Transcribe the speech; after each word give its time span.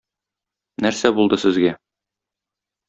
Нәрсә 0.85 1.13
булды 1.21 1.41
сезгә? 1.45 1.77